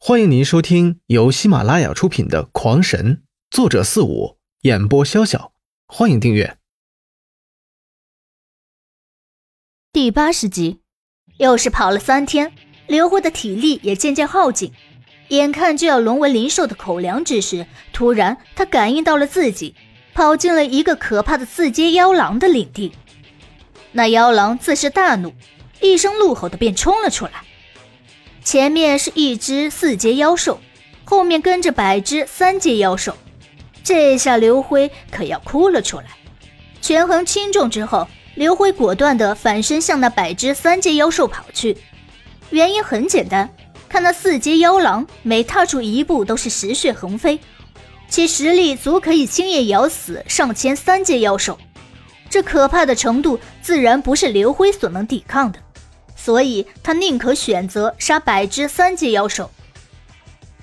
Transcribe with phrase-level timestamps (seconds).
[0.00, 3.16] 欢迎您收听由喜马拉雅出品的《狂神》，
[3.50, 5.50] 作者四五，演播潇潇。
[5.88, 6.56] 欢迎订阅。
[9.92, 10.78] 第八十集，
[11.38, 12.52] 又是跑了三天，
[12.86, 14.72] 刘辉的体力也渐渐耗尽，
[15.30, 19.74] 眼看就要沦为灵兽的口粮之时，突然他感应到了自己
[20.14, 22.92] 跑进了一个可怕的四阶妖狼的领地。
[23.90, 25.34] 那妖狼自是大怒，
[25.80, 27.44] 一声怒吼的便冲了出来。
[28.48, 30.58] 前面是一只四阶妖兽，
[31.04, 33.14] 后面跟着百只三阶妖兽。
[33.84, 36.04] 这下刘辉可要哭了出来。
[36.80, 41.76] 权衡轻重之后，刘辉果断地反身向那百只三阶妖兽跑去。
[42.48, 43.46] 原因很简单，
[43.86, 47.38] 看那四阶妖狼每踏出一步都是石血横飞，
[48.08, 51.58] 其实力足可以轻易咬死上千三阶妖兽。
[52.30, 55.58] 这可怕的程度，自然不是刘辉所能抵抗的。
[56.28, 59.50] 所以他宁可选择杀百只三阶妖兽。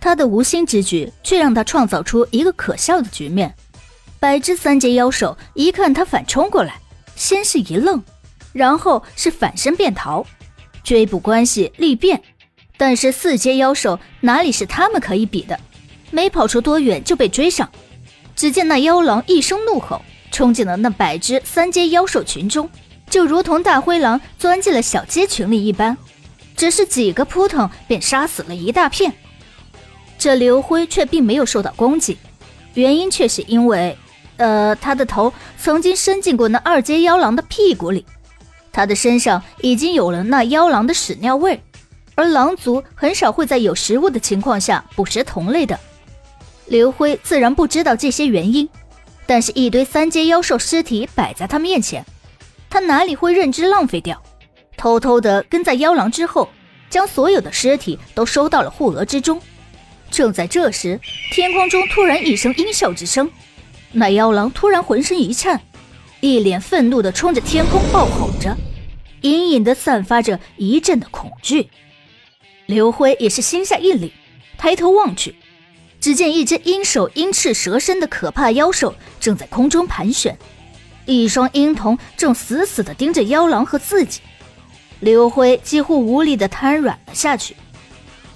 [0.00, 3.54] 他的无心之举却让他创造出一个可笑的局面。
[4.18, 6.80] 百只三阶妖兽一看他反冲过来，
[7.14, 8.02] 先是一愣，
[8.54, 10.24] 然后是反身便逃，
[10.82, 12.22] 追捕关系立变。
[12.78, 15.60] 但是四阶妖兽哪里是他们可以比的？
[16.10, 17.70] 没跑出多远就被追上。
[18.34, 20.00] 只见那妖狼一声怒吼，
[20.30, 22.70] 冲进了那百只三阶妖兽群中。
[23.10, 25.96] 就如同大灰狼钻进了小鸡群里一般，
[26.56, 29.12] 只是几个扑腾便杀死了一大片。
[30.16, 32.16] 这刘辉却并没有受到攻击，
[32.74, 33.98] 原因却是因为，
[34.36, 38.06] 呃，他的头曾经伸进过那二阶妖狼的屁股里，
[38.70, 41.60] 他的身上已经有了那妖狼的屎尿味，
[42.14, 45.78] 而狼族很少会在有食物的情况下捕食同类的。
[46.66, 48.68] 刘辉自然不知道这些原因，
[49.26, 52.04] 但是一堆三阶妖兽尸体摆在他面前。
[52.70, 54.22] 他哪里会认知浪费掉？
[54.76, 56.48] 偷偷的跟在妖狼之后，
[56.88, 59.42] 将所有的尸体都收到了护额之中。
[60.10, 60.98] 正在这时，
[61.32, 63.30] 天空中突然一声阴笑之声，
[63.92, 65.60] 那妖狼突然浑身一颤，
[66.20, 68.56] 一脸愤怒的冲着天空暴吼着，
[69.20, 71.68] 隐隐的散发着一阵的恐惧。
[72.66, 74.10] 刘辉也是心下一凛，
[74.56, 75.34] 抬头望去，
[76.00, 80.38] 只见一只鹰首鹰翅蛇身的可怕妖兽正在空中盘旋。
[81.10, 84.20] 一双鹰瞳正死死地盯着妖狼和自己，
[85.00, 87.56] 刘辉几乎无力地瘫软了下去。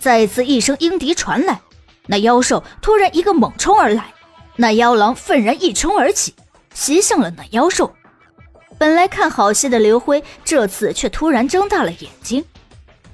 [0.00, 1.60] 再次一声鹰笛传来，
[2.06, 4.12] 那妖兽突然一个猛冲而来，
[4.56, 6.34] 那妖狼愤然一冲而起，
[6.74, 7.94] 袭向了那妖兽。
[8.76, 12.44] 本来看好戏的刘辉，这次却突然睁大了眼睛，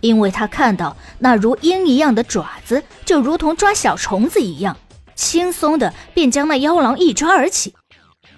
[0.01, 4.75] 因为他看到那如鹰一样的爪子，就如同抓小虫子一样，
[5.15, 7.75] 轻松的便将那妖狼一抓而起。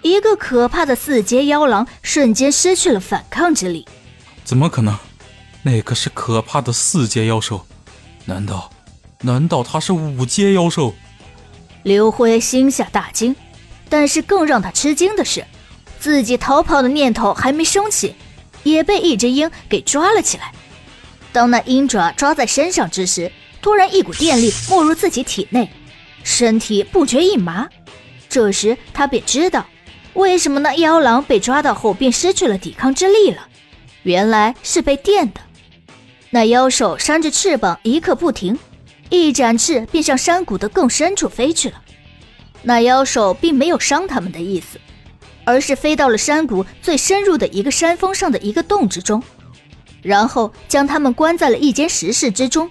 [0.03, 3.87] 一个可怕的四阶妖狼瞬间失去了反抗之力。
[4.43, 4.95] 怎么可能？
[5.63, 7.65] 那可是可怕的四阶妖兽，
[8.25, 8.69] 难道，
[9.21, 10.93] 难道他是五阶妖兽？
[11.83, 13.33] 刘辉心下大惊，
[13.87, 15.45] 但是更让他吃惊的是，
[15.99, 18.13] 自己逃跑的念头还没升起，
[18.63, 20.51] 也被一只鹰给抓了起来。
[21.31, 23.31] 当那鹰爪抓在身上之时，
[23.61, 25.71] 突然一股电力没入自己体内，
[26.25, 27.69] 身体不觉一麻。
[28.27, 29.65] 这时他便知道。
[30.13, 33.47] 为什么那妖狼被抓到后便失去了抵抗之力了？
[34.03, 35.41] 原来是被电的。
[36.29, 38.57] 那妖兽扇着翅膀，一刻不停，
[39.09, 41.81] 一展翅便向山谷的更深处飞去了。
[42.61, 44.79] 那妖兽并没有伤他们的意思，
[45.45, 49.21] 而是飞到了山谷最深入的一个山峰上的一个洞之中，
[50.01, 52.69] 然后将他们关在了一间石室之中。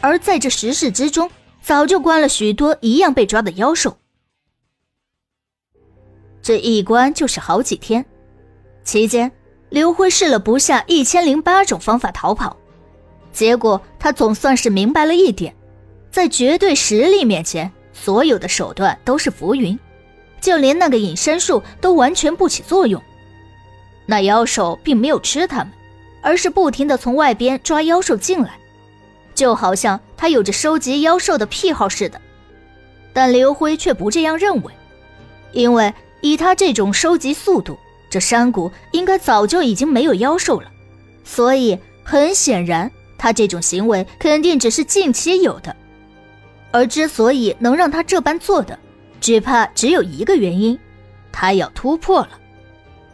[0.00, 1.30] 而在这石室之中，
[1.62, 3.98] 早就关了许多一样被抓的妖兽。
[6.48, 8.02] 这一关就是好几天，
[8.82, 9.30] 期间
[9.68, 12.56] 刘辉试了不下一千零八种方法逃跑，
[13.34, 15.54] 结果他总算是明白了一点，
[16.10, 19.78] 在绝对实力面前，所有的手段都是浮云，
[20.40, 22.98] 就连那个隐身术都完全不起作用。
[24.06, 25.70] 那妖兽并没有吃他们，
[26.22, 28.58] 而是不停的从外边抓妖兽进来，
[29.34, 32.18] 就好像他有着收集妖兽的癖好似的。
[33.12, 34.72] 但刘辉却不这样认为，
[35.52, 35.92] 因为。
[36.20, 37.78] 以他这种收集速度，
[38.10, 40.70] 这山谷应该早就已经没有妖兽了，
[41.24, 45.74] 所以很显然，他这种行为肯定只是近期有的。
[46.70, 48.78] 而之所以能让他这般做的，
[49.20, 50.78] 只怕只有一个原因：
[51.32, 52.30] 他要突破了。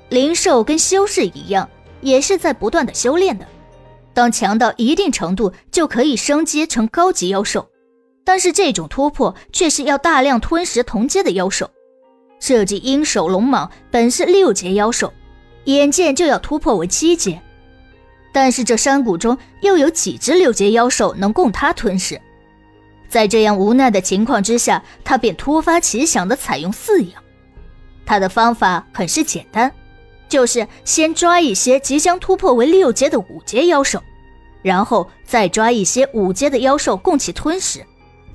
[0.08, 1.68] 灵兽跟修士一样，
[2.00, 3.46] 也是在不断的修炼的。
[4.12, 7.68] 当强到一定程度，就可以升阶成高级妖兽。
[8.24, 11.68] 但是这种突破却是要大量吞食同阶的妖兽。
[12.46, 15.10] 这只鹰首龙蟒本是六阶妖兽，
[15.64, 17.40] 眼见就要突破为七阶，
[18.34, 22.20] 但是这山谷中又有几只六阶妖兽能供它吞噬？
[23.08, 27.22] 在这样无奈的情况之下，他便突发奇想的采用饲养。
[28.04, 29.72] 他的方法很是简单，
[30.28, 34.02] 就是先抓一些即将突破为六阶的五阶妖兽，
[34.60, 37.82] 然后再抓一些五阶的妖兽供其吞食，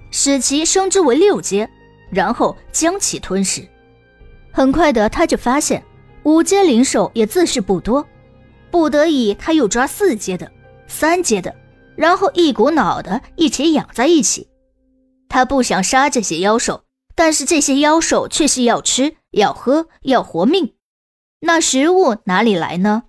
[0.09, 1.69] 使其升之为六阶，
[2.09, 3.63] 然后将其吞噬。
[4.51, 5.83] 很快的，他就发现
[6.23, 8.05] 五阶灵兽也自是不多，
[8.71, 10.51] 不得已他又抓四阶的、
[10.87, 11.55] 三阶的，
[11.95, 14.47] 然后一股脑的一起养在一起。
[15.27, 16.83] 他不想杀这些妖兽，
[17.15, 19.15] 但是这些妖兽却是要吃。
[19.31, 20.73] 要喝要活命，
[21.41, 23.03] 那食物哪里来呢？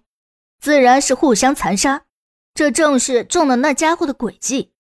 [0.61, 2.03] 自然是互相残杀。
[2.53, 4.75] 这正是中了那家伙的诡计。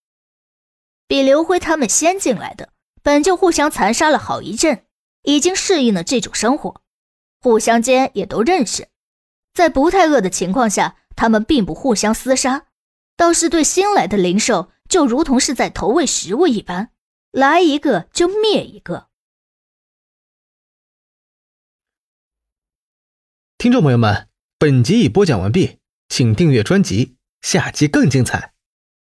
[1.09, 2.69] 比刘辉他们先进来的，
[3.03, 4.85] 本就互相残杀了好一阵，
[5.23, 6.83] 已经适应了这种生活，
[7.41, 8.89] 互相间也都认识。
[9.53, 12.67] 在不太饿的情况下，他们并不互相厮杀，
[13.17, 16.93] 倒是对新来的灵兽，就如同是在投喂食物一般，
[17.33, 19.09] 来一个就灭一个。
[23.59, 24.29] 听众朋友们，
[24.59, 25.79] 本集已播讲完毕，
[26.09, 28.50] 请订阅专辑，下集更精彩。